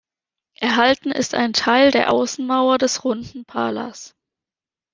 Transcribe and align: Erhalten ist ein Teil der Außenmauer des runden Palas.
Erhalten 0.59 1.11
ist 1.11 1.35
ein 1.35 1.53
Teil 1.53 1.91
der 1.91 2.11
Außenmauer 2.11 2.79
des 2.79 3.03
runden 3.03 3.45
Palas. 3.45 4.15